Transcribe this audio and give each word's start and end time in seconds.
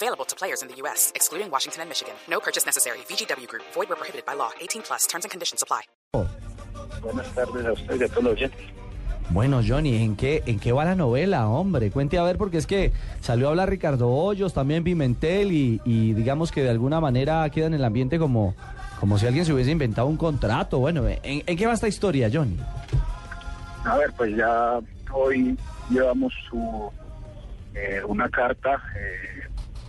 Available 0.00 0.24
to 0.26 0.36
players 0.36 0.62
in 0.62 0.68
the 0.68 0.76
U.S., 0.82 1.10
excluding 1.16 1.50
Washington 1.50 1.82
and 1.82 1.88
Michigan. 1.90 2.14
No 2.30 2.38
purchase 2.38 2.64
necessary. 2.64 2.98
VGW 3.08 3.48
Group. 3.48 3.64
Void 3.74 3.88
where 3.88 3.96
prohibited 3.96 4.24
by 4.24 4.34
law. 4.34 4.50
18 4.60 4.82
plus. 4.82 5.06
Terms 5.08 5.24
and 5.24 5.30
conditions 5.32 5.60
apply. 5.62 5.82
Buenas 7.02 7.26
tardes 7.34 7.66
a 7.66 7.72
usted 7.72 8.00
y 8.00 8.04
a 8.04 8.08
todos 8.08 8.22
los 8.24 8.32
oyentes. 8.34 8.60
Bueno, 9.30 9.60
Johnny, 9.66 10.02
¿en 10.04 10.14
qué, 10.16 10.42
¿en 10.46 10.60
qué 10.60 10.70
va 10.72 10.84
la 10.84 10.94
novela, 10.94 11.48
hombre? 11.48 11.90
Cuente 11.90 12.16
a 12.16 12.22
ver, 12.22 12.38
porque 12.38 12.58
es 12.58 12.66
que 12.68 12.92
salió 13.20 13.48
a 13.48 13.50
hablar 13.50 13.68
Ricardo 13.70 14.08
Hoyos, 14.08 14.54
también 14.54 14.84
Pimentel, 14.84 15.50
y, 15.52 15.80
y 15.84 16.14
digamos 16.14 16.52
que 16.52 16.62
de 16.62 16.70
alguna 16.70 17.00
manera 17.00 17.48
queda 17.50 17.66
en 17.66 17.74
el 17.74 17.84
ambiente 17.84 18.18
como, 18.20 18.54
como 19.00 19.18
si 19.18 19.26
alguien 19.26 19.44
se 19.44 19.52
hubiese 19.52 19.70
inventado 19.72 20.06
un 20.06 20.16
contrato. 20.16 20.78
Bueno, 20.78 21.06
¿en, 21.08 21.42
en 21.44 21.56
qué 21.56 21.66
va 21.66 21.72
esta 21.74 21.88
historia, 21.88 22.30
Johnny? 22.32 22.56
A 23.84 23.96
ver, 23.98 24.12
pues 24.16 24.34
ya 24.36 24.78
hoy 25.12 25.58
llevamos 25.90 26.32
su, 26.48 26.90
eh, 27.74 28.00
una 28.06 28.28
carta 28.30 28.80
eh, 28.96 29.37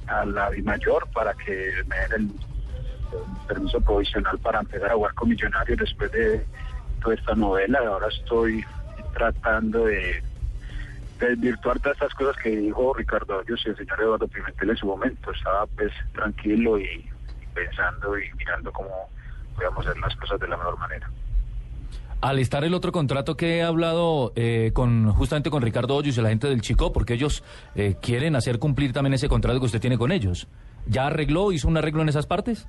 a 0.09 0.25
la 0.25 0.51
Mayor 0.63 1.07
para 1.13 1.33
que 1.33 1.83
me 1.87 1.95
den 2.09 2.31
el, 3.11 3.47
permiso 3.47 3.81
provisional 3.81 4.37
para 4.39 4.59
empezar 4.59 4.91
a 4.91 4.95
jugar 4.95 5.13
con 5.15 5.29
Millonarios 5.29 5.79
después 5.79 6.11
de 6.11 6.45
toda 7.01 7.15
esta 7.15 7.35
novela. 7.35 7.79
Ahora 7.79 8.07
estoy 8.07 8.63
tratando 9.13 9.85
de 9.85 10.23
desvirtuar 11.19 11.79
todas 11.79 11.97
estas 11.97 12.13
cosas 12.13 12.35
que 12.41 12.49
dijo 12.49 12.93
Ricardo 12.93 13.39
Hoyos 13.39 13.61
y 13.65 13.69
el 13.69 13.77
señor 13.77 14.01
Eduardo 14.01 14.27
Pimentel 14.27 14.69
en 14.69 14.77
su 14.77 14.85
momento. 14.85 15.31
Estaba 15.31 15.65
pues 15.67 15.91
tranquilo 16.13 16.79
y 16.79 17.09
pensando 17.53 18.17
y 18.17 18.31
mirando 18.33 18.71
cómo 18.71 19.09
podíamos 19.55 19.85
hacer 19.85 19.99
las 19.99 20.15
cosas 20.15 20.39
de 20.39 20.47
la 20.47 20.57
mejor 20.57 20.77
manera. 20.77 21.09
Al 22.21 22.39
estar 22.39 22.63
el 22.65 22.73
otro 22.73 22.91
contrato 22.91 23.37
que 23.37 23.57
he 23.57 23.63
hablado 23.63 24.33
eh, 24.35 24.71
con 24.73 25.11
justamente 25.13 25.49
con 25.49 25.61
Ricardo 25.61 25.95
Hoyos 25.95 26.17
y 26.17 26.21
la 26.21 26.29
gente 26.29 26.47
del 26.47 26.61
Chico, 26.61 26.91
porque 26.91 27.13
ellos 27.13 27.43
eh, 27.75 27.95
quieren 28.01 28.35
hacer 28.35 28.59
cumplir 28.59 28.91
también 28.91 29.13
ese 29.13 29.29
contrato 29.29 29.59
que 29.59 29.65
usted 29.67 29.79
tiene 29.79 29.97
con 29.97 30.11
ellos. 30.11 30.47
¿Ya 30.85 31.07
arregló, 31.07 31.51
hizo 31.51 31.67
un 31.67 31.77
arreglo 31.77 32.01
en 32.01 32.09
esas 32.09 32.25
partes? 32.25 32.67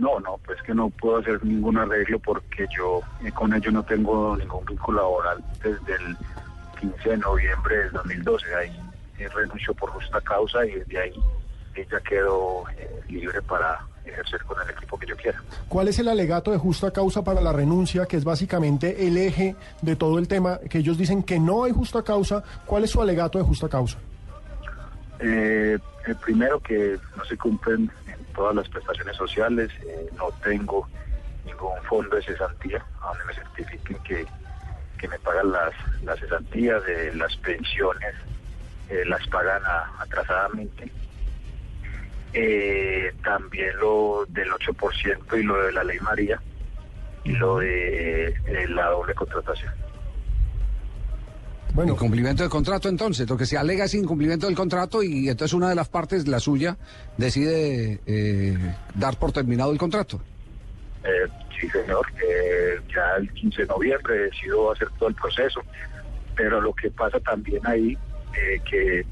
No, 0.00 0.18
no, 0.18 0.38
pues 0.46 0.62
que 0.62 0.72
no 0.74 0.88
puedo 0.88 1.18
hacer 1.18 1.44
ningún 1.44 1.76
arreglo 1.76 2.18
porque 2.20 2.66
yo 2.74 3.02
eh, 3.22 3.30
con 3.32 3.52
ellos 3.52 3.72
no 3.72 3.82
tengo 3.82 4.34
ningún 4.34 4.64
vínculo 4.64 5.02
laboral 5.02 5.44
desde 5.62 5.94
el 5.94 6.16
15 6.80 7.10
de 7.10 7.16
noviembre 7.18 7.76
del 7.76 7.92
2012. 7.92 8.54
Ahí 8.54 8.80
eh, 9.18 9.28
renunció 9.28 9.74
por 9.74 9.90
justa 9.90 10.18
causa 10.22 10.64
y 10.64 10.70
desde 10.72 10.98
ahí 10.98 11.20
ella 11.74 12.00
quedó 12.00 12.64
eh, 12.78 13.02
libre 13.08 13.42
para 13.42 13.86
ejercer 14.10 14.42
con 14.44 14.56
el 14.62 14.70
equipo 14.70 14.98
que 14.98 15.06
yo 15.06 15.16
quiera. 15.16 15.42
¿Cuál 15.68 15.88
es 15.88 15.98
el 15.98 16.08
alegato 16.08 16.50
de 16.50 16.58
justa 16.58 16.90
causa 16.90 17.22
para 17.22 17.40
la 17.40 17.52
renuncia, 17.52 18.06
que 18.06 18.16
es 18.16 18.24
básicamente 18.24 19.06
el 19.06 19.16
eje 19.16 19.56
de 19.82 19.96
todo 19.96 20.18
el 20.18 20.28
tema, 20.28 20.58
que 20.68 20.78
ellos 20.78 20.98
dicen 20.98 21.22
que 21.22 21.38
no 21.38 21.64
hay 21.64 21.72
justa 21.72 22.02
causa? 22.02 22.42
¿Cuál 22.66 22.84
es 22.84 22.90
su 22.90 23.00
alegato 23.00 23.38
de 23.38 23.44
justa 23.44 23.68
causa? 23.68 23.98
Eh, 25.18 25.78
el 26.06 26.16
primero 26.16 26.60
que 26.60 26.98
no 27.16 27.24
se 27.24 27.36
cumplen 27.36 27.90
en 28.06 28.24
todas 28.34 28.54
las 28.54 28.68
prestaciones 28.68 29.16
sociales, 29.16 29.70
eh, 29.86 30.08
no 30.16 30.30
tengo 30.42 30.88
ningún 31.44 31.82
fondo 31.88 32.16
de 32.16 32.22
cesantía 32.22 32.82
donde 33.02 33.24
me 33.24 33.34
certifiquen 33.34 33.98
que, 34.02 34.26
que 34.98 35.08
me 35.08 35.18
pagan 35.18 35.52
las, 35.52 35.72
las 36.02 36.18
cesantías, 36.20 36.82
de 36.86 37.14
las 37.14 37.36
pensiones, 37.36 38.14
eh, 38.88 39.02
las 39.06 39.26
pagan 39.28 39.62
a- 39.64 40.02
atrasadamente. 40.02 40.90
Eh, 42.32 43.12
también 43.24 43.76
lo 43.78 44.24
del 44.28 44.48
8% 44.50 45.38
y 45.38 45.42
lo 45.42 45.62
de 45.64 45.72
la 45.72 45.82
ley 45.82 45.98
María 46.00 46.40
y 47.24 47.32
lo 47.32 47.58
de 47.58 48.28
eh, 48.28 48.68
la 48.68 48.86
doble 48.86 49.14
contratación. 49.14 49.72
Bueno, 51.74 51.92
Incumplimiento 51.92 52.42
del 52.42 52.50
contrato 52.50 52.88
entonces, 52.88 53.28
lo 53.28 53.36
que 53.36 53.46
se 53.46 53.56
alega 53.56 53.84
es 53.84 53.94
incumplimiento 53.94 54.46
del 54.46 54.56
contrato 54.56 55.02
y 55.02 55.28
entonces 55.28 55.54
una 55.54 55.68
de 55.68 55.74
las 55.76 55.88
partes, 55.88 56.26
la 56.26 56.40
suya, 56.40 56.76
decide 57.16 58.00
eh, 58.06 58.56
dar 58.94 59.16
por 59.18 59.32
terminado 59.32 59.70
el 59.72 59.78
contrato. 59.78 60.20
Eh, 61.04 61.28
sí, 61.58 61.68
señor. 61.68 62.06
Eh, 62.22 62.80
ya 62.92 63.16
el 63.18 63.32
15 63.32 63.62
de 63.62 63.68
noviembre 63.68 64.18
decido 64.18 64.72
hacer 64.72 64.88
todo 64.98 65.08
el 65.08 65.14
proceso. 65.14 65.62
Pero 66.34 66.60
lo 66.60 66.72
que 66.74 66.90
pasa 66.90 67.20
también 67.20 67.64
ahí, 67.66 67.96
eh, 68.34 68.60
que 68.68 69.00
eh, 69.00 69.04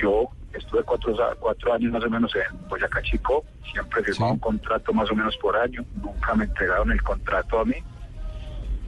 yo 0.00 0.28
estuve 0.54 0.82
cuatro, 0.82 1.14
cuatro 1.40 1.74
años 1.74 1.92
más 1.92 2.04
o 2.04 2.10
menos 2.10 2.32
en 2.34 2.68
Boyacá 2.68 3.02
Chico, 3.02 3.44
siempre 3.70 4.02
firmaba 4.04 4.32
Sí. 4.32 4.34
un 4.34 4.38
contrato 4.40 4.92
más 4.92 5.10
o 5.10 5.14
menos 5.14 5.36
por 5.38 5.56
año, 5.56 5.84
nunca 6.02 6.34
me 6.34 6.44
entregaron 6.44 6.90
el 6.92 7.02
contrato 7.02 7.60
a 7.60 7.64
mí, 7.64 7.76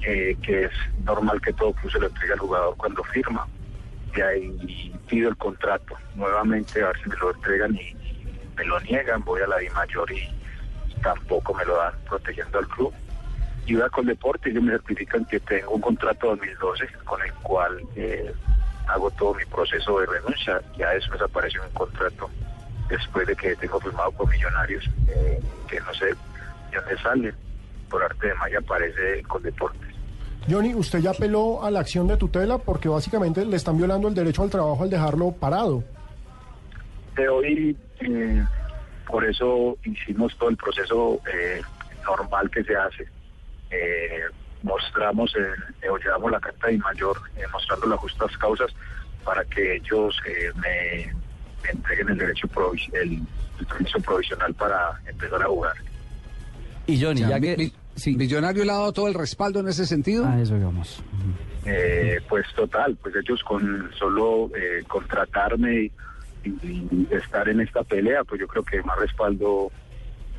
eh, 0.03 0.37
que 0.43 0.65
es 0.65 0.73
normal 1.05 1.41
que 1.41 1.53
todo 1.53 1.73
club 1.73 1.93
se 1.93 1.99
lo 2.01 2.07
entregue 2.09 2.33
al 2.35 2.39
jugador 2.39 2.77
cuando 2.77 3.03
firma. 3.05 3.47
Y 4.17 4.21
ahí 4.21 4.95
pido 5.09 5.29
el 5.31 5.37
contrato 5.37 5.97
nuevamente 6.15 6.83
a 6.83 6.89
ver 6.89 6.97
si 7.03 7.09
me 7.09 7.17
lo 7.17 7.35
entregan 7.35 7.75
y 7.75 7.97
me 8.57 8.65
lo 8.65 8.79
niegan, 8.81 9.25
voy 9.25 9.41
a 9.43 9.47
la 9.47 9.59
DIMAYOR 9.59 10.13
y 10.13 10.29
tampoco 11.03 11.53
me 11.55 11.65
lo 11.65 11.77
dan 11.77 11.95
protegiendo 12.09 12.59
al 12.59 12.69
club. 12.69 12.93
Y 13.67 13.75
voy 13.75 13.83
a 13.83 13.89
Coldeporte 13.89 14.49
y 14.49 14.53
ellos 14.53 14.63
me 14.63 14.73
certifican 14.73 15.25
que 15.25 15.41
tengo 15.41 15.71
un 15.73 15.81
contrato 15.81 16.29
2012 16.29 16.87
con 17.05 17.23
el 17.23 17.33
cual 17.35 17.81
eh, 17.97 18.33
hago 18.87 19.11
todo 19.12 19.34
mi 19.34 19.45
proceso 19.45 20.00
de 20.00 20.06
renuncia. 20.06 20.61
Ya 20.77 20.91
después 20.91 21.21
apareció 21.21 21.62
un 21.62 21.71
contrato 21.71 22.31
después 22.89 23.27
de 23.27 23.37
que 23.37 23.56
tengo 23.56 23.81
firmado 23.81 24.12
con 24.12 24.28
Millonarios, 24.31 24.84
eh, 25.09 25.41
que 25.69 25.81
no 25.81 25.95
sé 25.95 26.06
de 26.06 26.15
dónde 26.77 26.99
sale. 27.03 27.34
Por 27.89 28.03
arte 28.03 28.28
de 28.28 28.34
magia 28.34 28.59
aparece 28.59 29.23
con 29.25 29.43
Deportes. 29.43 29.94
Johnny, 30.49 30.75
usted 30.75 30.99
ya 30.99 31.11
apeló 31.11 31.65
a 31.65 31.71
la 31.71 31.81
acción 31.81 32.06
de 32.06 32.17
tutela 32.17 32.59
porque 32.59 32.89
básicamente 32.89 33.44
le 33.47 33.56
están 33.56 33.78
violando 33.78 34.09
el 34.09 34.15
derecho 34.15 34.43
al 34.43 34.50
trabajo 34.50 34.83
al 34.83 34.91
dejarlo 34.91 35.33
parado. 35.33 35.83
de 37.17 37.28
hoy, 37.28 37.77
eh, 38.00 38.44
por 39.06 39.25
eso 39.25 39.78
hicimos 39.84 40.37
todo 40.37 40.50
el 40.50 40.56
proceso 40.56 41.21
eh, 41.33 41.62
normal 42.05 42.50
que 42.50 42.65
se 42.65 42.77
hace. 42.77 43.09
Eh, 44.65 44.67
mostramos, 44.67 45.35
el, 45.37 45.45
eh, 45.83 45.89
o 45.91 45.99
llevamos 45.99 46.31
la 46.31 46.41
carta 46.41 46.69
de 46.69 46.79
mayor 46.79 47.21
eh, 47.37 47.43
mostrando 47.53 47.87
las 47.87 47.99
justas 47.99 48.37
causas 48.39 48.71
para 49.25 49.45
que 49.45 49.77
ellos 49.77 50.17
eh, 50.27 50.51
me, 50.57 51.13
me 51.63 51.71
entreguen 51.71 52.11
el 52.11 52.19
derecho 52.19 52.49
provis- 52.49 52.91
el, 52.95 53.21
el 53.61 53.67
permiso 53.67 54.01
provisional 54.01 54.55
para 54.55 55.01
empezar 55.07 55.43
a 55.43 55.47
jugar. 55.47 55.75
Y 56.87 57.01
Johnny, 57.03 57.21
ya 57.21 57.41
que... 57.41 57.57
mi- 57.57 57.65
mi- 57.65 57.73
sí. 57.97 58.17
Millonario 58.17 58.65
le 58.65 58.71
ha 58.71 58.75
dado 58.75 58.93
todo 58.93 59.09
el 59.09 59.15
respaldo 59.15 59.61
en 59.61 59.69
ese 59.69 59.87
sentido. 59.87 60.25
Ah, 60.27 60.39
eso 60.41 60.55
digamos. 60.55 61.03
Eh, 61.67 62.21
pues 62.29 62.45
total, 62.55 62.97
pues 63.03 63.15
ellos 63.17 63.43
con 63.45 63.91
solo 63.99 64.51
eh, 64.55 64.85
contratarme 64.87 65.91
y, 66.45 66.49
y 66.51 67.09
estar 67.11 67.49
en 67.49 67.61
esta 67.61 67.85
pelea, 67.85 68.23
pues 68.25 68.39
yo 68.41 68.47
creo 68.47 68.63
que 68.65 68.83
más 68.83 68.99
respaldo 68.99 69.71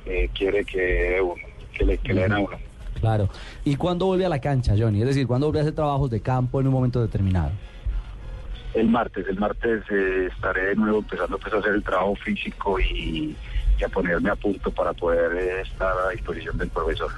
eh, 0.06 0.30
quiere 0.38 0.64
que 0.66 1.20
uno, 1.20 1.42
que 1.76 1.84
le, 1.86 1.98
que 1.98 2.14
le 2.14 2.22
den 2.24 2.34
a 2.34 2.40
uno. 2.40 2.60
Claro. 3.06 3.30
¿Y 3.64 3.76
cuándo 3.76 4.08
vuelve 4.08 4.26
a 4.26 4.30
la 4.30 4.40
cancha, 4.40 4.74
Johnny? 4.76 5.02
Es 5.02 5.08
decir, 5.10 5.28
¿cuándo 5.28 5.46
vuelve 5.46 5.60
a 5.60 5.62
hacer 5.62 5.76
trabajos 5.76 6.10
de 6.10 6.22
campo 6.22 6.60
en 6.60 6.66
un 6.66 6.74
momento 6.74 7.00
determinado? 7.02 7.52
El 8.74 8.90
martes, 8.90 9.28
el 9.30 9.38
martes 9.38 9.84
eh, 9.92 10.28
estaré 10.34 10.70
de 10.70 10.76
nuevo 10.76 10.98
empezando 10.98 11.38
pues, 11.38 11.54
a 11.54 11.58
hacer 11.60 11.74
el 11.76 11.84
trabajo 11.84 12.16
físico 12.16 12.80
y, 12.80 13.36
y 13.80 13.84
a 13.84 13.90
ponerme 13.90 14.32
a 14.32 14.36
punto 14.36 14.72
para 14.72 14.92
poder 14.94 15.38
eh, 15.38 15.62
estar 15.62 15.94
a 15.96 16.10
disposición 16.10 16.58
del 16.58 16.70
profesor. 16.70 17.12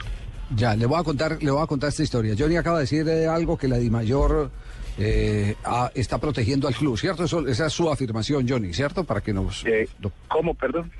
Ya, 0.56 0.76
le 0.76 0.86
voy 0.86 1.00
a 1.00 1.04
contar, 1.04 1.42
le 1.42 1.52
voy 1.52 1.64
a 1.64 1.68
contar 1.68 1.88
esta 1.88 2.04
historia. 2.04 2.36
Johnny 2.38 2.58
acaba 2.58 2.80
de 2.80 2.84
decir 2.84 3.08
eh, 3.08 3.26
algo 3.28 3.58
que 3.58 3.70
la 3.70 3.78
DIMAYOR 3.78 4.52
eh, 4.98 5.56
ah, 5.64 5.90
está 5.96 6.18
protegiendo 6.18 6.68
al 6.68 6.76
club, 6.76 6.98
¿cierto? 6.98 7.24
Eso- 7.24 7.48
esa 7.48 7.68
es 7.68 7.74
su 7.74 7.90
afirmación, 7.90 8.46
Johnny, 8.48 8.74
¿cierto? 8.74 9.06
Para 9.06 9.22
que 9.22 9.32
nos... 9.32 9.66
Eh, 9.66 9.88
¿Cómo, 10.28 10.54
perdón? 10.54 10.92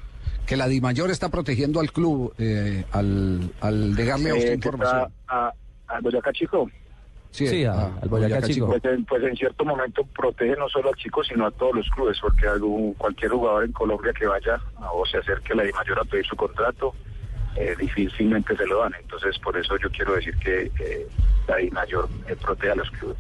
Que 0.48 0.56
la 0.58 0.68
DIMAYOR 0.68 1.12
está 1.12 1.30
protegiendo 1.30 1.80
al 1.82 1.92
club 1.92 2.34
eh, 2.40 2.84
al, 2.94 3.52
al 3.60 3.94
negarle 3.94 4.30
a 4.32 4.36
usted 4.36 4.46
Eh, 4.54 4.60
que 4.60 4.68
información. 4.70 5.12
a, 5.28 5.52
a 5.90 6.00
Boyacá 6.00 6.32
Chico. 6.34 6.72
Sí, 7.32 7.66
a- 7.66 7.74
ah, 7.74 7.92
al 8.02 8.10
Boyacá 8.10 8.42
Chico. 8.48 8.68
Pues 8.68 8.84
en, 8.86 9.04
pues 9.06 9.22
en 9.24 9.36
cierto 9.36 9.66
momento 9.66 10.04
protege 10.16 10.56
no 10.56 10.70
solo 10.70 10.90
al 10.90 10.96
chico, 10.96 11.22
sino 11.24 11.46
a 11.46 11.52
todos 11.52 11.76
los 11.76 11.88
clubes, 11.90 12.18
porque 12.22 12.48
algún, 12.48 12.94
cualquier 12.94 13.32
jugador 13.32 13.66
en 13.66 13.74
Colombia 13.74 14.14
que 14.18 14.26
vaya 14.26 14.60
o 14.94 15.06
se 15.06 15.18
acerque 15.18 15.52
a 15.52 15.58
la 15.58 15.64
DIMAYOR 15.64 16.00
a 16.00 16.04
pedir 16.06 16.26
su 16.26 16.36
contrato, 16.38 16.96
eh, 17.58 17.76
difícilmente 17.78 18.56
se 18.56 18.66
lo 18.66 18.80
dan. 18.80 18.94
Entonces, 19.02 19.38
por 19.40 19.58
eso 19.58 19.76
yo 19.78 19.90
quiero 19.92 20.16
decir 20.16 20.36
que 20.38 20.72
eh, 20.80 21.08
la 21.48 21.56
mayor 21.74 22.08
eh, 22.28 22.36
protege 22.42 22.72
a 22.72 22.76
los 22.76 22.90
clubes. 22.92 23.18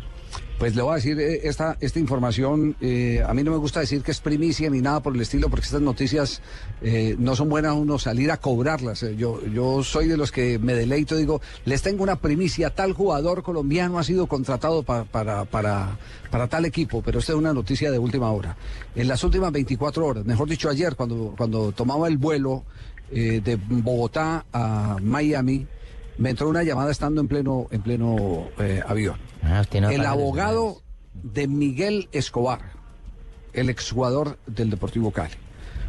Pues 0.57 0.75
le 0.75 0.81
voy 0.81 0.93
a 0.93 0.95
decir 0.95 1.19
eh, 1.19 1.41
esta, 1.43 1.77
esta 1.81 1.99
información, 1.99 2.75
eh, 2.81 3.23
a 3.23 3.31
mí 3.35 3.43
no 3.43 3.51
me 3.51 3.57
gusta 3.57 3.79
decir 3.79 4.01
que 4.01 4.09
es 4.09 4.19
primicia 4.19 4.67
ni 4.71 4.81
nada 4.81 5.01
por 5.01 5.13
el 5.13 5.21
estilo, 5.21 5.49
porque 5.51 5.65
estas 5.65 5.81
noticias 5.81 6.41
eh, 6.81 7.15
no 7.19 7.35
son 7.35 7.47
buenas 7.47 7.73
uno 7.75 7.99
salir 7.99 8.31
a 8.31 8.37
cobrarlas. 8.37 9.03
Eh, 9.03 9.15
Yo, 9.15 9.39
yo 9.45 9.83
soy 9.83 10.07
de 10.07 10.17
los 10.17 10.31
que 10.31 10.57
me 10.57 10.73
deleito, 10.73 11.15
digo, 11.15 11.41
les 11.65 11.83
tengo 11.83 12.01
una 12.01 12.15
primicia, 12.15 12.71
tal 12.71 12.93
jugador 12.93 13.43
colombiano 13.43 13.99
ha 13.99 14.03
sido 14.03 14.25
contratado 14.25 14.81
pa- 14.81 15.03
para, 15.05 15.45
para, 15.45 15.99
para 16.31 16.47
tal 16.47 16.65
equipo, 16.65 17.03
pero 17.03 17.19
esta 17.19 17.33
es 17.33 17.37
una 17.37 17.53
noticia 17.53 17.91
de 17.91 17.99
última 17.99 18.31
hora. 18.31 18.57
En 18.95 19.07
las 19.07 19.23
últimas 19.23 19.51
24 19.51 20.03
horas, 20.07 20.25
mejor 20.25 20.49
dicho 20.49 20.69
ayer, 20.69 20.95
cuando, 20.95 21.35
cuando 21.37 21.71
tomaba 21.71 22.07
el 22.07 22.17
vuelo 22.17 22.63
de 23.11 23.57
Bogotá 23.69 24.45
a 24.51 24.97
Miami, 25.01 25.65
me 26.17 26.29
entró 26.31 26.49
una 26.49 26.63
llamada 26.63 26.91
estando 26.91 27.21
en 27.21 27.27
pleno, 27.27 27.67
en 27.71 27.81
pleno 27.81 28.47
eh, 28.59 28.81
avión. 28.85 29.17
Ah, 29.43 29.63
no 29.79 29.89
el 29.89 30.05
abogado 30.05 30.81
de 31.13 31.47
Miguel 31.47 32.09
Escobar, 32.11 32.59
el 33.53 33.69
exjugador 33.69 34.37
del 34.47 34.69
Deportivo 34.69 35.11
Cali. 35.11 35.33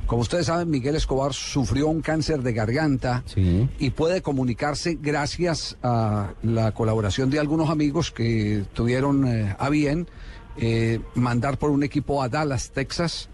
Como 0.07 0.23
ustedes 0.23 0.47
saben, 0.47 0.71
Miguel 0.71 0.97
Escobar 0.97 1.35
sufrió 1.35 1.89
un 1.89 2.01
cáncer 2.01 2.43
de 2.43 2.55
garganta 2.55 3.23
Sí. 3.27 3.69
y 3.79 3.91
puede 3.91 4.23
comunicarse 4.23 4.97
gracias 5.01 5.77
a 5.83 6.31
la 6.43 6.73
colaboración 6.73 7.29
de 7.29 7.39
algunos 7.39 7.69
amigos 7.69 8.11
que 8.11 8.65
tuvieron 8.73 9.27
eh, 9.29 9.55
a 9.59 9.69
bien 9.69 10.09
eh, 10.57 11.01
mandar 11.15 11.59
por 11.59 11.71
un 11.71 11.83
equipo 11.83 12.23
a 12.23 12.29
Dallas, 12.31 12.71
Texas, 12.71 13.29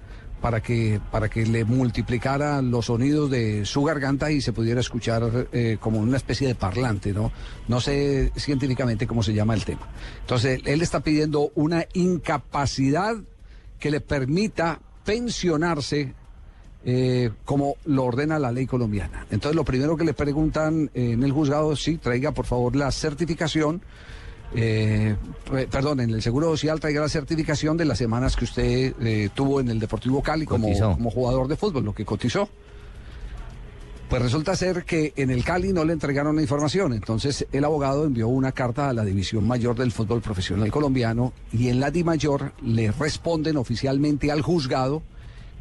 para 0.44 0.60
que, 0.60 1.00
para 1.10 1.30
que 1.30 1.46
le 1.46 1.64
multiplicara 1.64 2.60
los 2.60 2.84
sonidos 2.84 3.30
de 3.30 3.64
su 3.64 3.82
garganta 3.82 4.30
y 4.30 4.42
se 4.42 4.52
pudiera 4.52 4.78
escuchar 4.78 5.48
eh, 5.52 5.78
como 5.80 6.00
una 6.00 6.18
especie 6.18 6.46
de 6.46 6.54
parlante, 6.54 7.14
¿no? 7.14 7.32
No 7.66 7.80
sé 7.80 8.30
científicamente 8.36 9.06
cómo 9.06 9.22
se 9.22 9.32
llama 9.32 9.54
el 9.54 9.64
tema. 9.64 9.88
Entonces, 10.20 10.60
él 10.66 10.82
está 10.82 11.00
pidiendo 11.00 11.50
una 11.54 11.86
incapacidad 11.94 13.16
que 13.80 13.90
le 13.90 14.02
permita 14.02 14.80
pensionarse 15.02 16.12
eh, 16.84 17.30
como 17.46 17.76
lo 17.86 18.04
ordena 18.04 18.38
la 18.38 18.52
ley 18.52 18.66
colombiana. 18.66 19.24
Entonces, 19.30 19.56
lo 19.56 19.64
primero 19.64 19.96
que 19.96 20.04
le 20.04 20.12
preguntan 20.12 20.90
eh, 20.92 21.12
en 21.12 21.22
el 21.22 21.32
juzgado 21.32 21.72
es 21.72 21.82
sí, 21.82 21.96
traiga 21.96 22.32
por 22.32 22.44
favor 22.44 22.76
la 22.76 22.92
certificación. 22.92 23.80
Eh, 24.54 25.16
pe- 25.50 25.66
perdón, 25.68 26.00
en 26.00 26.10
el 26.10 26.22
Seguro 26.22 26.48
Social 26.50 26.80
traiga 26.80 27.00
la 27.00 27.08
certificación 27.08 27.76
de 27.76 27.84
las 27.84 27.98
semanas 27.98 28.36
que 28.36 28.44
usted 28.44 28.94
eh, 29.00 29.28
tuvo 29.34 29.60
en 29.60 29.68
el 29.68 29.78
Deportivo 29.80 30.22
Cali 30.22 30.46
como, 30.46 30.68
como 30.94 31.10
jugador 31.10 31.48
de 31.48 31.56
fútbol, 31.56 31.84
lo 31.84 31.94
que 31.94 32.04
cotizó. 32.04 32.48
Pues 34.08 34.20
resulta 34.20 34.54
ser 34.54 34.84
que 34.84 35.12
en 35.16 35.30
el 35.30 35.42
Cali 35.44 35.72
no 35.72 35.84
le 35.84 35.92
entregaron 35.94 36.36
la 36.36 36.42
información, 36.42 36.92
entonces 36.92 37.46
el 37.52 37.64
abogado 37.64 38.04
envió 38.04 38.28
una 38.28 38.52
carta 38.52 38.90
a 38.90 38.92
la 38.92 39.04
División 39.04 39.46
Mayor 39.46 39.76
del 39.76 39.92
Fútbol 39.92 40.20
Profesional 40.20 40.70
Colombiano 40.70 41.32
y 41.52 41.68
en 41.68 41.80
la 41.80 41.90
Di 41.90 42.04
Mayor 42.04 42.52
le 42.62 42.92
responden 42.92 43.56
oficialmente 43.56 44.30
al 44.30 44.42
juzgado 44.42 45.02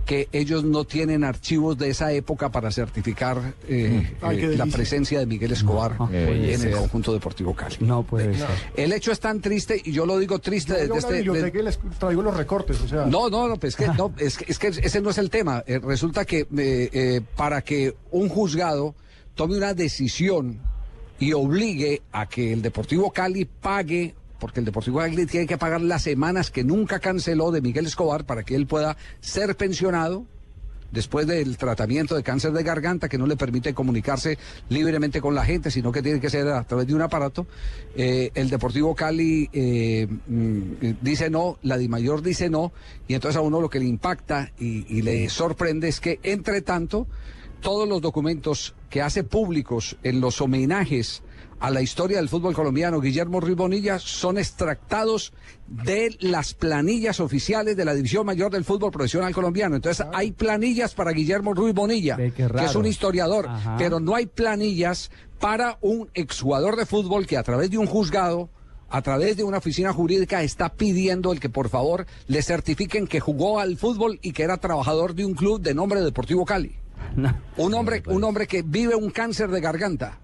que 0.06 0.28
ellos 0.32 0.64
no 0.64 0.86
tienen 0.86 1.24
archivos 1.24 1.78
de 1.78 1.90
esa 1.90 2.12
época 2.12 2.50
para 2.50 2.72
certificar 2.72 3.54
eh, 3.68 4.16
Ay, 4.22 4.38
qué 4.38 4.54
eh, 4.54 4.58
la 4.58 4.66
presencia 4.66 5.20
de 5.20 5.26
Miguel 5.26 5.52
Escobar 5.52 5.96
en 6.12 6.60
ser. 6.60 6.72
el 6.72 6.78
conjunto 6.78 7.14
deportivo 7.14 7.54
Cali. 7.54 7.78
No 7.80 8.04
puede 8.04 8.38
ser. 8.38 8.48
El 8.76 8.92
hecho 8.92 9.12
es 9.12 9.20
tan 9.20 9.40
triste 9.42 9.82
y 9.84 9.92
yo 9.92 10.06
lo 10.06 10.18
digo 10.18 10.40
triste 10.40 10.74
desde 10.74 10.98
este... 10.98 11.64
les 11.64 11.80
traigo 12.00 12.22
los 12.22 12.36
recortes, 12.36 12.82
o 12.82 12.88
sea. 12.88 13.06
No, 13.06 13.30
no, 13.30 13.48
no, 13.48 13.58
pues 13.58 13.74
es 13.74 13.76
que, 13.76 13.88
no, 13.94 14.14
es 14.18 14.38
que, 14.38 14.46
es 14.52 14.60
que 14.60 14.68
ese 14.68 15.02
no 15.02 15.10
es 15.10 15.18
el 15.18 15.30
tema. 15.30 15.64
Eh, 15.66 15.80
resulta 15.80 16.26
que 16.26 16.40
eh, 16.42 16.48
eh, 16.58 17.22
para 17.36 17.62
que 17.62 17.96
un 18.12 18.30
juzgado 18.30 18.96
tome 19.36 19.58
una 19.58 19.74
decisión 19.74 20.60
y 21.20 21.34
obligue 21.34 22.02
a 22.12 22.28
que 22.28 22.54
el 22.54 22.62
Deportivo 22.62 23.12
Cali 23.12 23.46
pague, 23.46 24.16
porque 24.44 24.60
el 24.60 24.66
Deportivo 24.66 25.00
Cali 25.00 25.26
tiene 25.26 25.48
que 25.48 25.58
pagar 25.58 25.80
las 25.80 26.02
semanas 26.02 26.52
que 26.52 26.66
nunca 26.66 27.00
canceló 27.00 27.50
de 27.50 27.62
Miguel 27.62 27.86
Escobar 27.86 28.26
para 28.26 28.44
que 28.44 28.56
él 28.56 28.68
pueda 28.68 28.98
ser 29.22 29.56
pensionado 29.56 30.26
después 30.92 31.26
del 31.28 31.56
tratamiento 31.56 32.14
de 32.14 32.24
cáncer 32.24 32.52
de 32.52 32.62
garganta 32.62 33.08
que 33.08 33.18
no 33.18 33.26
le 33.26 33.38
permite 33.38 33.74
comunicarse 33.74 34.38
libremente 34.68 35.22
con 35.22 35.34
la 35.34 35.46
gente, 35.46 35.72
sino 35.72 35.94
que 35.94 36.02
tiene 36.02 36.20
que 36.20 36.30
ser 36.30 36.50
a 36.50 36.62
través 36.66 36.88
de 36.88 36.94
un 36.94 37.02
aparato. 37.02 37.48
Eh, 37.96 38.32
el 38.36 38.50
Deportivo 38.50 38.94
Cali 38.94 39.50
eh, 39.54 40.10
mm, 40.10 40.98
dice 41.02 41.30
no, 41.30 41.58
la 41.62 41.78
Dimayor 41.78 42.22
dice 42.22 42.50
no, 42.50 42.74
y 43.08 43.14
entonces 43.14 43.38
a 43.38 43.42
uno 43.42 43.62
lo 43.62 43.70
que 43.70 43.80
le 43.80 43.86
impacta 43.86 44.52
y 44.60 45.02
le 45.04 45.30
sorprende 45.30 45.88
es 45.88 46.02
que, 46.02 46.20
entre 46.22 46.62
tanto, 46.62 47.08
todos 47.62 47.88
los 47.88 48.02
documentos 48.02 48.76
que 48.90 49.02
hace 49.02 49.24
públicos 49.24 49.96
en 50.04 50.20
los 50.20 50.42
homenajes 50.42 51.24
a 51.60 51.70
la 51.70 51.82
historia 51.82 52.18
del 52.18 52.30
fútbol 52.30 52.54
colombiano, 52.54 53.00
Guillermo 53.00 53.40
Ruiz 53.40 53.56
Bonilla, 53.56 54.00
son 54.00 54.38
extractados 54.38 55.34
de 55.68 56.16
las 56.20 56.54
planillas 56.54 57.20
oficiales 57.20 57.78
de 57.78 57.86
la 57.86 57.94
División 57.94 58.26
Mayor 58.26 58.52
del 58.52 58.66
Fútbol 58.66 58.92
Profesional 58.92 59.34
Colombiano. 59.34 59.76
Entonces, 59.76 60.06
hay 60.14 60.32
planillas 60.32 60.94
para 60.94 61.12
Guillermo 61.12 61.54
Ruiz 61.54 61.74
Bonilla, 61.74 62.18
que 62.18 62.66
es 62.66 62.76
un 62.76 62.86
historiador, 62.86 63.48
Ajá. 63.48 63.76
pero 63.78 64.00
no 64.00 64.16
hay 64.16 64.26
planillas 64.26 65.10
para 65.40 65.78
un 65.82 66.10
exjugador 66.14 66.76
de 66.76 66.86
fútbol 66.86 67.26
que 67.28 67.38
a 67.38 67.44
través 67.44 67.70
de 67.72 67.78
un 67.78 67.86
juzgado 67.86 68.50
a 68.94 69.02
través 69.02 69.36
de 69.38 69.44
una 69.44 69.58
oficina 69.58 69.92
jurídica 69.92 70.44
está 70.44 70.70
pidiendo 70.70 71.34
el 71.34 71.40
que 71.40 71.50
por 71.50 71.68
favor 71.68 72.06
le 72.28 72.44
certifiquen 72.44 73.08
que 73.08 73.20
jugó 73.20 73.60
al 73.60 73.76
fútbol 73.76 74.20
y 74.22 74.34
que 74.34 74.44
era 74.44 74.58
trabajador 74.58 75.16
de 75.16 75.26
un 75.26 75.34
club 75.34 75.60
de 75.60 75.74
nombre 75.74 76.00
Deportivo 76.02 76.46
Cali. 76.46 76.76
Un 77.58 77.74
hombre, 77.74 78.04
un 78.06 78.24
hombre 78.24 78.46
que 78.46 78.62
vive 78.62 78.94
un 78.94 79.10
cáncer 79.10 79.50
de 79.50 79.62
garganta. 79.62 80.20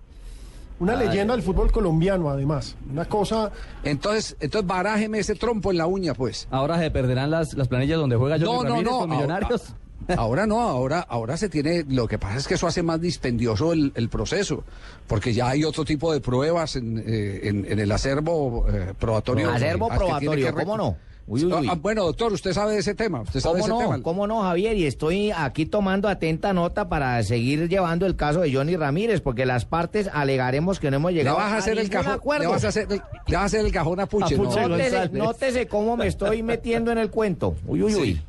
Una 0.79 0.95
leyenda 0.95 1.33
del 1.33 1.43
fútbol 1.43 1.71
colombiano, 1.71 2.29
además. 2.29 2.75
Una 2.89 3.05
cosa. 3.05 3.51
Entonces, 3.83 4.37
entonces 4.39 4.67
barájeme 4.67 5.19
ese 5.19 5.35
trompo 5.35 5.71
en 5.71 5.77
la 5.77 5.87
uña, 5.87 6.13
pues. 6.13 6.47
Ahora 6.51 6.79
se 6.79 6.89
perderán 6.91 7.31
las, 7.31 7.53
las 7.53 7.67
planillas 7.67 7.97
donde 7.99 8.15
juega 8.15 8.37
Johnny 8.39 8.69
No, 8.69 8.75
no, 8.75 8.81
no. 8.81 8.99
con 8.99 9.09
Millonarios. 9.09 9.73
Ahora 10.17 10.47
no, 10.47 10.61
ahora, 10.61 11.01
ahora 11.01 11.37
se 11.37 11.49
tiene, 11.49 11.83
lo 11.87 12.07
que 12.07 12.17
pasa 12.17 12.37
es 12.37 12.47
que 12.47 12.53
eso 12.55 12.65
hace 12.65 12.81
más 12.81 12.99
dispendioso 12.99 13.73
el, 13.73 13.91
el 13.95 14.09
proceso, 14.09 14.63
porque 15.05 15.33
ya 15.33 15.49
hay 15.49 15.63
otro 15.65 15.85
tipo 15.85 16.11
de 16.13 16.19
pruebas 16.21 16.77
en, 16.77 16.97
eh, 17.05 17.41
en- 17.43 17.65
en 17.69 17.77
el 17.79 17.91
acervo 17.91 18.65
eh, 18.71 18.93
probatorio. 18.97 19.51
Acervo 19.51 19.89
que 19.89 19.97
probatorio, 19.97 20.47
que 20.47 20.53
¿cómo 20.63 20.77
no? 20.77 20.97
Uy, 21.31 21.45
uy, 21.45 21.53
uy. 21.53 21.67
Ah, 21.69 21.75
bueno, 21.79 22.03
doctor, 22.05 22.33
usted 22.33 22.53
sabe 22.53 22.73
de 22.73 22.79
ese 22.79 22.95
tema, 22.95 23.21
usted 23.21 23.39
sabe 23.39 23.57
de 23.57 23.61
¿Cómo 23.61 23.75
ese 23.75 23.83
no? 23.85 23.91
tema. 23.91 24.03
¿Cómo 24.03 24.25
no, 24.25 24.41
Javier? 24.41 24.75
Y 24.77 24.85
estoy 24.87 25.29
aquí 25.31 25.67
tomando 25.67 26.09
atenta 26.09 26.53
nota 26.53 26.89
para 26.89 27.21
seguir 27.21 27.69
llevando 27.69 28.07
el 28.07 28.15
caso 28.15 28.41
de 28.41 28.51
Johnny 28.51 28.75
Ramírez, 28.75 29.21
porque 29.21 29.45
las 29.45 29.63
partes 29.65 30.09
alegaremos 30.11 30.79
que 30.79 30.89
no 30.89 30.97
hemos 30.97 31.11
Le 31.11 31.19
llegado 31.19 31.37
vas 31.37 31.53
a 31.53 31.57
hacer 31.57 31.73
el 31.77 31.83
ningún 31.83 31.91
cajón, 31.93 32.11
le 32.11 32.17
acuerdo. 32.17 32.49
vas 32.49 32.65
a 32.65 32.67
hacer, 32.69 32.87
el- 32.89 33.01
le 33.27 33.35
vas 33.35 33.43
a 33.43 33.45
hacer 33.45 33.65
el 33.65 33.71
cajón 33.71 33.99
a 33.99 34.05
Puche, 34.07 34.33
A 34.33 34.37
¿no? 34.39 34.67
Nótese, 34.67 35.09
nótese 35.09 35.67
cómo 35.67 35.95
me 35.95 36.07
estoy 36.07 36.41
metiendo 36.41 36.91
en 36.91 36.97
el 36.97 37.11
cuento. 37.11 37.55
Uy, 37.67 37.83
uy, 37.83 37.95
uy. 37.95 38.21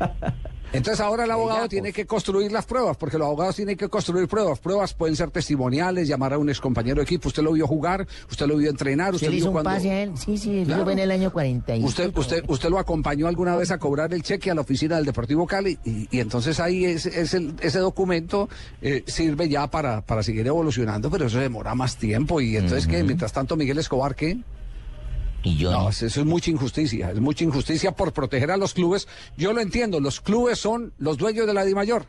Entonces 0.72 1.00
ahora 1.00 1.24
el 1.24 1.30
abogado 1.30 1.62
ya, 1.62 1.68
tiene 1.68 1.88
pues. 1.88 1.94
que 1.96 2.06
construir 2.06 2.52
las 2.52 2.64
pruebas, 2.64 2.96
porque 2.96 3.18
los 3.18 3.26
abogados 3.26 3.56
tienen 3.56 3.76
que 3.76 3.88
construir 3.88 4.28
pruebas. 4.28 4.58
Pruebas 4.60 4.94
pueden 4.94 5.16
ser 5.16 5.30
testimoniales, 5.30 6.06
llamar 6.06 6.32
a 6.32 6.38
un 6.38 6.48
excompañero 6.48 6.96
de 6.96 7.02
equipo. 7.02 7.28
Usted 7.28 7.42
lo 7.42 7.52
vio 7.52 7.66
jugar, 7.66 8.06
usted 8.30 8.46
lo 8.46 8.56
vio 8.56 8.70
entrenar, 8.70 9.14
¿Usted 9.14 9.30
vio 9.30 9.50
cuando... 9.50 9.70
pase 9.70 9.90
a 9.90 10.02
él? 10.04 10.12
Sí, 10.16 10.38
sí, 10.38 10.62
Claro. 10.66 10.90
en 10.90 10.98
el 11.00 11.10
año 11.10 11.32
45. 11.32 11.86
Usted, 11.88 12.16
usted, 12.16 12.44
usted 12.48 12.68
lo 12.68 12.78
acompañó 12.78 13.26
alguna 13.26 13.56
vez 13.56 13.70
a 13.70 13.78
cobrar 13.78 14.14
el 14.14 14.22
cheque 14.22 14.50
a 14.50 14.54
la 14.54 14.60
oficina 14.60 14.96
del 14.96 15.04
Deportivo 15.06 15.46
Cali 15.46 15.78
y, 15.84 16.08
y 16.16 16.20
entonces 16.20 16.60
ahí 16.60 16.84
es, 16.84 17.06
es 17.06 17.34
el- 17.34 17.54
ese 17.60 17.78
documento 17.80 18.48
eh, 18.82 19.02
sirve 19.06 19.48
ya 19.48 19.66
para, 19.68 20.02
para 20.02 20.22
seguir 20.22 20.46
evolucionando, 20.46 21.10
pero 21.10 21.26
eso 21.26 21.38
demora 21.38 21.74
más 21.74 21.96
tiempo 21.96 22.40
y 22.40 22.56
entonces 22.56 22.86
que 22.86 23.02
mientras 23.02 23.32
tanto 23.32 23.56
Miguel 23.56 23.78
Escobar 23.78 24.14
qué? 24.14 24.38
Y 25.42 25.56
yo 25.56 25.70
No, 25.70 25.88
eso 25.88 26.06
es 26.06 26.24
mucha 26.24 26.50
injusticia, 26.50 27.10
es 27.10 27.20
mucha 27.20 27.44
injusticia 27.44 27.92
por 27.92 28.12
proteger 28.12 28.50
a 28.50 28.56
los 28.56 28.74
clubes. 28.74 29.08
Yo 29.36 29.52
lo 29.52 29.60
entiendo, 29.60 30.00
los 30.00 30.20
clubes 30.20 30.58
son 30.58 30.92
los 30.98 31.16
dueños 31.16 31.46
de 31.46 31.54
la 31.54 31.64
DIMAYOR. 31.64 32.04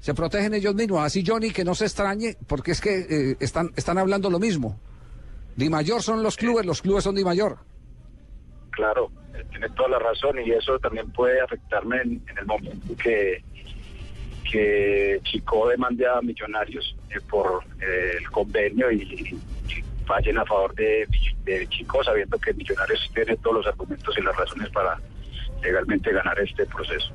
Se 0.00 0.14
protegen 0.14 0.54
ellos 0.54 0.74
mismos. 0.74 1.00
Así 1.02 1.22
Johnny, 1.26 1.50
que 1.50 1.62
no 1.62 1.74
se 1.74 1.84
extrañe, 1.84 2.36
porque 2.46 2.70
es 2.72 2.80
que 2.80 3.06
eh, 3.10 3.36
están, 3.40 3.70
están 3.76 3.98
hablando 3.98 4.30
lo 4.30 4.38
mismo. 4.38 4.80
DIMAYOR 5.56 6.02
son 6.02 6.22
los 6.22 6.36
clubes, 6.36 6.64
los 6.64 6.80
clubes 6.80 7.04
son 7.04 7.16
DIMAYOR. 7.16 7.58
Claro, 8.70 9.10
eh, 9.34 9.44
tiene 9.50 9.68
toda 9.70 9.90
la 9.90 9.98
razón 9.98 10.38
y 10.44 10.50
eso 10.52 10.78
también 10.78 11.10
puede 11.12 11.40
afectarme 11.42 12.00
en, 12.00 12.22
en 12.30 12.38
el 12.38 12.46
momento 12.46 12.96
que, 12.96 13.42
que 14.50 15.20
Chico 15.24 15.68
demande 15.68 16.06
a 16.08 16.22
Millonarios 16.22 16.96
eh, 17.10 17.20
por 17.28 17.62
eh, 17.82 18.12
el 18.18 18.30
convenio 18.30 18.90
y, 18.90 19.02
y 19.02 20.04
fallen 20.06 20.38
a 20.38 20.46
favor 20.46 20.74
de, 20.74 21.06
de 21.44 21.66
Chico 21.68 22.02
sabiendo 22.04 22.38
que 22.38 22.52
Millonarios 22.54 23.10
tiene 23.14 23.36
todos 23.38 23.56
los 23.56 23.66
argumentos 23.66 24.16
y 24.18 24.22
las 24.22 24.36
razones 24.36 24.68
para 24.70 24.98
legalmente 25.62 26.12
ganar 26.12 26.38
este 26.40 26.66
proceso. 26.66 27.10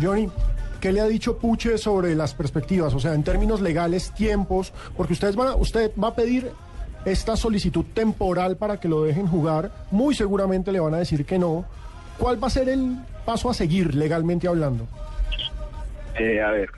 Johnny, 0.00 0.28
¿qué 0.80 0.92
le 0.92 1.00
ha 1.00 1.06
dicho 1.06 1.38
Puche 1.38 1.78
sobre 1.78 2.14
las 2.14 2.34
perspectivas? 2.34 2.94
O 2.94 3.00
sea, 3.00 3.14
en 3.14 3.22
términos 3.24 3.60
legales, 3.60 4.12
tiempos, 4.14 4.72
porque 4.96 5.12
ustedes 5.12 5.36
van 5.36 5.48
a- 5.48 5.54
usted 5.56 5.92
va 6.02 6.08
a 6.08 6.14
pedir 6.14 6.50
esta 7.04 7.36
solicitud 7.36 7.84
temporal 7.94 8.56
para 8.56 8.78
que 8.80 8.88
lo 8.88 9.02
dejen 9.02 9.26
jugar. 9.26 9.72
Muy 9.90 10.14
seguramente 10.14 10.72
le 10.72 10.80
van 10.80 10.94
a 10.94 10.98
decir 10.98 11.24
que 11.24 11.38
no. 11.38 11.64
¿Cuál 12.18 12.42
va 12.42 12.46
a 12.46 12.50
ser 12.50 12.68
el 12.68 12.96
paso 13.24 13.50
a 13.50 13.54
seguir 13.54 13.94
legalmente 13.94 14.46
hablando? 14.48 14.86
Eh, 16.18 16.40
a 16.40 16.50
ver, 16.50 16.70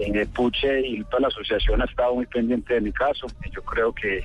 eh, 0.00 0.26
Puche 0.26 0.80
y 0.80 1.04
toda 1.04 1.20
la 1.20 1.28
asociación 1.28 1.82
ha 1.82 1.84
estado 1.84 2.14
muy 2.14 2.26
pendiente 2.26 2.74
de 2.74 2.80
mi 2.80 2.92
caso. 2.92 3.26
Yo 3.50 3.62
creo 3.62 3.92
que 3.92 4.24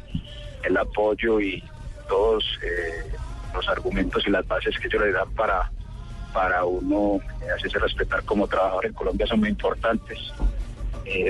el 0.63 0.77
apoyo 0.77 1.39
y 1.39 1.63
todos 2.07 2.43
eh, 2.63 3.11
los 3.53 3.67
argumentos 3.67 4.25
y 4.27 4.31
las 4.31 4.47
bases 4.47 4.77
que 4.79 4.87
ellos 4.87 5.01
le 5.01 5.11
dan 5.11 5.29
para, 5.31 5.71
para 6.33 6.65
uno 6.65 7.19
eh, 7.41 7.51
hacerse 7.55 7.79
respetar 7.79 8.23
como 8.23 8.47
trabajador 8.47 8.85
en 8.85 8.93
Colombia 8.93 9.27
son 9.27 9.39
muy 9.39 9.49
importantes. 9.49 10.19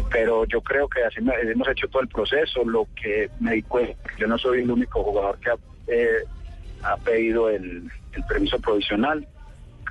Pero 0.09 0.45
yo 0.45 0.61
creo 0.61 0.87
que 0.87 1.03
así 1.03 1.17
hemos 1.19 1.67
hecho 1.67 1.89
todo 1.89 2.01
el 2.01 2.07
proceso. 2.07 2.63
Lo 2.63 2.87
que 2.95 3.29
me 3.41 3.55
di 3.55 3.61
cuenta, 3.61 4.09
yo 4.17 4.25
no 4.25 4.37
soy 4.37 4.61
el 4.61 4.71
único 4.71 5.03
jugador 5.03 5.37
que 5.39 5.49
ha, 5.49 6.93
ha 6.93 6.97
pedido 6.97 7.49
el, 7.49 7.91
el 8.13 8.23
permiso 8.23 8.57
provisional. 8.59 9.27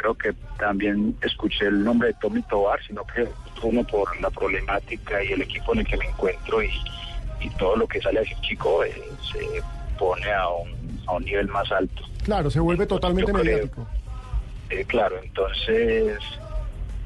Creo 0.05 0.17
que 0.17 0.35
también 0.59 1.17
escuché 1.23 1.65
el 1.65 1.83
nombre 1.83 2.09
de 2.09 2.15
Tommy 2.21 2.43
Tobar, 2.43 2.79
sino 2.87 3.07
que 3.07 3.27
uno 3.63 3.83
por 3.85 4.21
la 4.21 4.31
problemática 4.31 5.25
y 5.25 5.33
el 5.33 5.41
equipo 5.41 5.73
en 5.73 5.79
el 5.79 5.87
que 5.87 5.97
me 5.97 6.05
encuentro 6.05 6.63
y, 6.63 6.69
y 7.41 7.49
todo 7.53 7.75
lo 7.75 7.89
que 7.89 8.03
sale 8.03 8.19
a 8.19 8.21
decir 8.21 8.37
chico 8.43 8.85
eh, 8.85 9.15
se 9.33 9.65
pone 9.97 10.31
a 10.31 10.47
un, 10.47 11.01
a 11.07 11.15
un 11.15 11.25
nivel 11.25 11.49
más 11.49 11.73
alto. 11.73 12.03
Claro, 12.23 12.51
se 12.51 12.61
vuelve 12.61 12.87
totalmente 12.87 13.33
Yo 13.33 13.39
creo. 13.39 13.47
mediático. 13.55 13.89
Eh, 14.69 14.85
claro, 14.85 15.19
entonces 15.23 16.23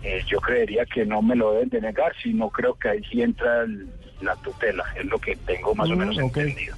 eh, 0.02 0.24
yo 0.26 0.38
creería 0.40 0.84
que 0.84 1.06
no 1.06 1.22
me 1.22 1.36
lo 1.36 1.52
deben 1.52 1.68
de 1.68 1.80
negar, 1.80 2.12
sino 2.20 2.50
creo 2.50 2.74
que 2.74 2.88
ahí 2.88 3.04
sí 3.12 3.22
entra 3.22 3.62
el- 3.62 3.90
la 4.22 4.34
tutela, 4.38 4.84
es 4.96 5.04
lo 5.04 5.20
que 5.20 5.36
tengo 5.46 5.72
más 5.76 5.88
o 5.88 5.94
Mm, 5.94 5.98
menos 5.98 6.18
ok. 6.18 6.36
entendido. 6.38 6.74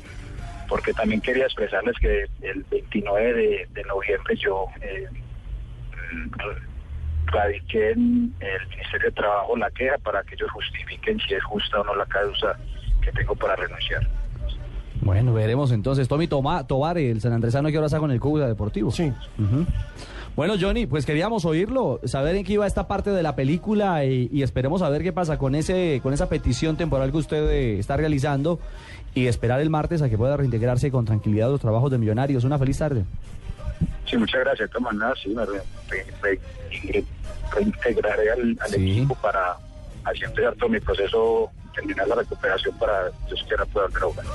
Porque 0.69 0.93
también 0.93 1.23
quería 1.23 1.45
expresarles 1.45 1.97
que 1.99 2.27
el 2.43 2.63
29 2.71 3.33
de, 3.33 3.67
de 3.73 3.85
noviembre 3.85 4.37
yo 4.37 4.67
eh, 4.83 5.07
radiqué 7.27 7.93
en 7.93 8.35
el 8.41 8.69
Ministerio 8.69 9.07
de 9.07 9.13
Trabajo 9.13 9.57
la 9.57 9.71
queja 9.71 9.99
para 9.99 10.23
que 10.23 10.35
ellos 10.35 10.51
justifiquen 10.53 11.19
si 11.21 11.35
es 11.35 11.45
justa 11.45 11.81
o 11.81 11.85
no 11.85 11.95
la 11.95 12.07
causa 12.07 12.57
que 13.03 13.13
tengo 13.13 13.35
para 13.35 13.57
renunciar. 13.57 14.07
Bueno, 15.01 15.33
veremos 15.33 15.73
entonces. 15.73 16.09
Tommy 16.09 16.27
Toma, 16.27 16.67
Tobar, 16.67 16.99
el 16.99 17.21
San 17.21 17.33
Andresano 17.33 17.71
que 17.71 17.77
ahora 17.77 17.87
está 17.87 17.99
con 17.99 18.11
el 18.11 18.21
Cúcuta 18.21 18.47
Deportivo. 18.47 18.91
Sí. 18.91 19.13
Ujú. 19.39 19.67
Bueno, 20.37 20.55
Johnny, 20.61 20.87
pues 20.87 21.07
queríamos 21.07 21.45
oírlo, 21.45 22.01
saber 22.05 22.37
en 22.37 22.45
qué 22.45 22.55
iba 22.55 22.67
esta 22.67 22.87
parte 22.87 23.11
de 23.11 23.23
la 23.23 23.35
película 23.35 24.05
y, 24.05 24.29
y 24.33 24.43
esperemos 24.43 24.81
a 24.83 24.89
ver 24.89 25.03
qué 25.03 25.13
pasa 25.13 25.39
con 25.39 25.55
ese, 25.55 26.01
con 26.03 26.13
esa 26.13 26.29
petición 26.29 26.77
temporal 26.77 27.11
que 27.11 27.17
usted 27.17 27.51
eh, 27.51 27.79
está 27.79 27.97
realizando 27.97 28.61
y 29.15 29.27
esperar 29.27 29.61
el 29.61 29.71
martes 29.71 30.03
a 30.03 30.09
que 30.09 30.17
pueda 30.17 30.37
reintegrarse 30.37 30.91
con 30.91 31.05
tranquilidad 31.05 31.49
a 31.49 31.53
los 31.53 31.61
trabajos 31.61 31.91
de 31.91 31.99
Millonarios. 31.99 32.45
Una 32.45 32.59
feliz 32.59 32.79
tarde. 32.79 33.05
Sí, 34.07 34.17
muchas 34.17 34.41
gracias. 34.41 34.69
De 34.69 34.73
todas 34.79 34.93
maneras, 34.95 35.19
sí, 35.23 35.29
me 35.31 35.47
re- 35.47 35.63
re- 35.89 36.41
re- 36.93 37.05
reintegraré 37.55 38.31
al, 38.33 38.57
al 38.61 38.71
Sí. 38.71 38.91
equipo 38.99 39.15
para 39.17 39.57
así 40.05 40.25
empezar 40.25 40.55
todo 40.57 40.69
mi 40.69 40.81
proceso, 40.81 41.51
terminar 41.75 42.09
la 42.09 42.17
recuperación 42.17 42.77
para, 42.79 43.11
Dios 43.27 43.45
quiera, 43.47 43.65
poder 43.67 43.91
jugar. 43.93 44.27